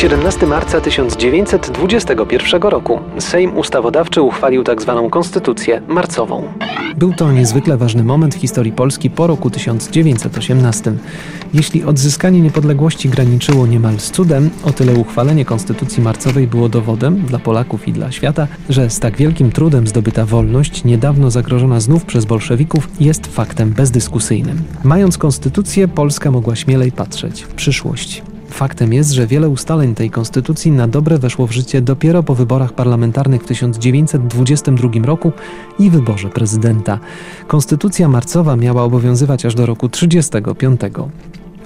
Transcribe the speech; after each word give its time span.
17 0.00 0.46
marca 0.46 0.80
1921 0.80 2.62
roku 2.62 2.98
Sejm 3.18 3.56
Ustawodawczy 3.56 4.22
uchwalił 4.22 4.64
tzw. 4.64 5.08
Konstytucję 5.10 5.82
marcową. 5.88 6.42
Był 6.96 7.12
to 7.12 7.32
niezwykle 7.32 7.76
ważny 7.76 8.04
moment 8.04 8.34
w 8.34 8.38
historii 8.38 8.72
Polski 8.72 9.10
po 9.10 9.26
roku 9.26 9.50
1918. 9.50 10.92
Jeśli 11.54 11.84
odzyskanie 11.84 12.40
niepodległości 12.40 13.08
graniczyło 13.08 13.66
niemal 13.66 13.98
z 13.98 14.10
cudem, 14.10 14.50
o 14.64 14.72
tyle 14.72 14.94
uchwalenie 14.94 15.44
Konstytucji 15.44 16.02
marcowej 16.02 16.46
było 16.46 16.68
dowodem 16.68 17.16
dla 17.16 17.38
Polaków 17.38 17.88
i 17.88 17.92
dla 17.92 18.12
świata, 18.12 18.46
że 18.68 18.90
z 18.90 19.00
tak 19.00 19.16
wielkim 19.16 19.52
trudem 19.52 19.86
zdobyta 19.86 20.26
wolność, 20.26 20.84
niedawno 20.84 21.30
zagrożona 21.30 21.80
znów 21.80 22.04
przez 22.04 22.24
bolszewików, 22.24 22.88
jest 23.00 23.26
faktem 23.26 23.70
bezdyskusyjnym. 23.70 24.62
Mając 24.84 25.18
konstytucję, 25.18 25.88
Polska 25.88 26.30
mogła 26.30 26.56
śmielej 26.56 26.92
patrzeć 26.92 27.42
w 27.42 27.54
przyszłość. 27.54 28.22
Faktem 28.50 28.92
jest, 28.92 29.10
że 29.10 29.26
wiele 29.26 29.48
ustaleń 29.48 29.94
tej 29.94 30.10
konstytucji 30.10 30.72
na 30.72 30.88
dobre 30.88 31.18
weszło 31.18 31.46
w 31.46 31.52
życie 31.52 31.82
dopiero 31.82 32.22
po 32.22 32.34
wyborach 32.34 32.72
parlamentarnych 32.72 33.42
w 33.42 33.46
1922 33.46 34.88
roku 35.06 35.32
i 35.78 35.90
wyborze 35.90 36.28
prezydenta. 36.28 36.98
Konstytucja 37.46 38.08
marcowa 38.08 38.56
miała 38.56 38.82
obowiązywać 38.82 39.46
aż 39.46 39.54
do 39.54 39.66
roku 39.66 39.88
1935. 39.88 40.80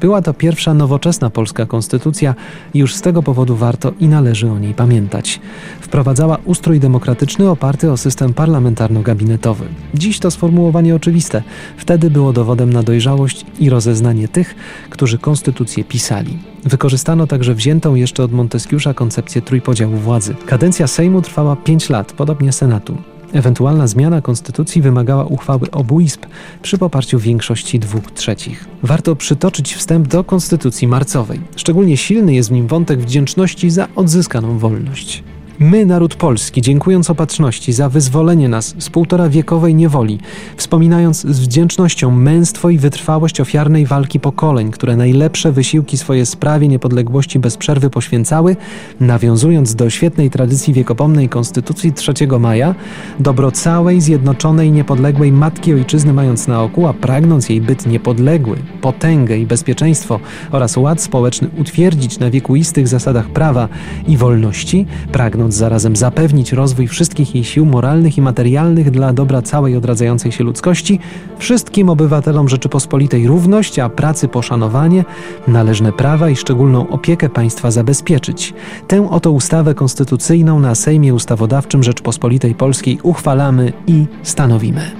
Była 0.00 0.22
to 0.22 0.34
pierwsza 0.34 0.74
nowoczesna 0.74 1.30
polska 1.30 1.66
konstytucja 1.66 2.34
i 2.74 2.78
już 2.78 2.94
z 2.94 3.00
tego 3.00 3.22
powodu 3.22 3.56
warto 3.56 3.92
i 4.00 4.08
należy 4.08 4.50
o 4.50 4.58
niej 4.58 4.74
pamiętać. 4.74 5.40
Wprowadzała 5.80 6.38
ustrój 6.44 6.80
demokratyczny 6.80 7.50
oparty 7.50 7.90
o 7.92 7.96
system 7.96 8.34
parlamentarno-gabinetowy. 8.34 9.64
Dziś 9.94 10.18
to 10.18 10.30
sformułowanie 10.30 10.94
oczywiste. 10.94 11.42
Wtedy 11.76 12.10
było 12.10 12.32
dowodem 12.32 12.72
na 12.72 12.82
dojrzałość 12.82 13.46
i 13.58 13.70
rozeznanie 13.70 14.28
tych, 14.28 14.54
którzy 14.90 15.18
konstytucję 15.18 15.84
pisali. 15.84 16.38
Wykorzystano 16.64 17.26
także 17.26 17.54
wziętą 17.54 17.94
jeszcze 17.94 18.24
od 18.24 18.32
Monteskiusza 18.32 18.94
koncepcję 18.94 19.42
trójpodziału 19.42 19.96
władzy. 19.96 20.34
Kadencja 20.46 20.86
Sejmu 20.86 21.22
trwała 21.22 21.56
5 21.56 21.90
lat, 21.90 22.12
podobnie 22.12 22.52
Senatu. 22.52 23.09
Ewentualna 23.32 23.86
zmiana 23.86 24.22
konstytucji 24.22 24.82
wymagała 24.82 25.24
uchwały 25.24 25.70
obu 25.70 26.00
izb 26.00 26.20
przy 26.62 26.78
poparciu 26.78 27.18
większości 27.18 27.78
dwóch 27.78 28.10
trzecich. 28.10 28.64
Warto 28.82 29.16
przytoczyć 29.16 29.74
wstęp 29.74 30.08
do 30.08 30.24
konstytucji 30.24 30.88
marcowej. 30.88 31.40
Szczególnie 31.56 31.96
silny 31.96 32.34
jest 32.34 32.48
w 32.48 32.52
nim 32.52 32.66
wątek 32.66 33.00
wdzięczności 33.00 33.70
za 33.70 33.88
odzyskaną 33.96 34.58
wolność. 34.58 35.22
My, 35.62 35.86
naród 35.86 36.14
polski, 36.14 36.62
dziękując 36.62 37.10
opatrzności 37.10 37.72
za 37.72 37.88
wyzwolenie 37.88 38.48
nas 38.48 38.74
z 38.78 38.90
półtora 38.90 39.28
wiekowej 39.28 39.74
niewoli, 39.74 40.18
wspominając 40.56 41.20
z 41.20 41.40
wdzięcznością 41.40 42.10
męstwo 42.10 42.70
i 42.70 42.78
wytrwałość 42.78 43.40
ofiarnej 43.40 43.86
walki 43.86 44.20
pokoleń, 44.20 44.70
które 44.70 44.96
najlepsze 44.96 45.52
wysiłki 45.52 45.98
swoje 45.98 46.26
sprawie 46.26 46.68
niepodległości 46.68 47.38
bez 47.38 47.56
przerwy 47.56 47.90
poświęcały, 47.90 48.56
nawiązując 49.00 49.74
do 49.74 49.90
świetnej 49.90 50.30
tradycji 50.30 50.74
wiekopomnej 50.74 51.28
Konstytucji 51.28 51.92
3 51.92 52.12
maja, 52.40 52.74
dobro 53.18 53.50
całej, 53.50 54.00
zjednoczonej, 54.00 54.72
niepodległej 54.72 55.32
Matki 55.32 55.74
Ojczyzny 55.74 56.12
mając 56.12 56.48
na 56.48 56.62
oku, 56.62 56.86
a 56.86 56.92
pragnąc 56.92 57.48
jej 57.48 57.60
byt 57.60 57.86
niepodległy, 57.86 58.56
potęgę 58.80 59.38
i 59.38 59.46
bezpieczeństwo 59.46 60.20
oraz 60.50 60.76
ład 60.76 61.02
społeczny 61.02 61.48
utwierdzić 61.58 62.18
na 62.18 62.30
wiekuistych 62.30 62.88
zasadach 62.88 63.28
prawa 63.28 63.68
i 64.06 64.16
wolności, 64.16 64.86
pragnąc 65.12 65.49
pragnąc 65.50 65.54
zarazem 65.54 65.96
zapewnić 65.96 66.52
rozwój 66.52 66.88
wszystkich 66.88 67.34
jej 67.34 67.44
sił 67.44 67.66
moralnych 67.66 68.18
i 68.18 68.22
materialnych 68.22 68.90
dla 68.90 69.12
dobra 69.12 69.42
całej 69.42 69.76
odradzającej 69.76 70.32
się 70.32 70.44
ludzkości, 70.44 70.98
wszystkim 71.38 71.90
obywatelom 71.90 72.48
Rzeczypospolitej 72.48 73.26
równość, 73.26 73.78
a 73.78 73.88
pracy 73.88 74.28
poszanowanie, 74.28 75.04
należne 75.48 75.92
prawa 75.92 76.30
i 76.30 76.36
szczególną 76.36 76.88
opiekę 76.88 77.28
państwa 77.28 77.70
zabezpieczyć. 77.70 78.54
Tę 78.88 79.10
oto 79.10 79.30
ustawę 79.30 79.74
konstytucyjną 79.74 80.60
na 80.60 80.74
Sejmie 80.74 81.14
Ustawodawczym 81.14 81.82
Rzeczpospolitej 81.82 82.54
Polskiej 82.54 82.98
uchwalamy 83.02 83.72
i 83.86 84.06
stanowimy. 84.22 84.90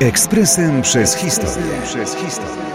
Ekspresem 0.00 0.82
przez 0.82 1.14
historię. 1.14 1.72
Przez 1.84 2.14
historię. 2.14 2.66